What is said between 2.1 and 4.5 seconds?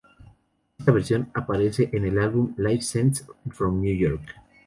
álbum Live Scenes From New York.